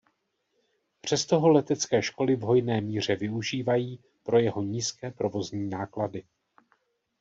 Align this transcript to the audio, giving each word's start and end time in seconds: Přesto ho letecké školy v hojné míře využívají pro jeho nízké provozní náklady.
Přesto 1.01 1.39
ho 1.39 1.49
letecké 1.49 2.01
školy 2.01 2.35
v 2.35 2.41
hojné 2.41 2.81
míře 2.81 3.15
využívají 3.15 3.99
pro 4.23 4.39
jeho 4.39 4.61
nízké 4.61 5.11
provozní 5.11 5.69
náklady. 5.69 6.23